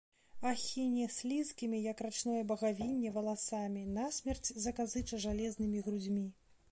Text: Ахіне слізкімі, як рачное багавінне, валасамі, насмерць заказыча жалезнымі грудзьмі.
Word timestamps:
Ахіне 0.51 1.03
слізкімі, 1.15 1.81
як 1.87 1.99
рачное 2.05 2.39
багавінне, 2.53 3.11
валасамі, 3.17 3.83
насмерць 3.99 4.53
заказыча 4.65 5.21
жалезнымі 5.29 5.79
грудзьмі. 5.89 6.25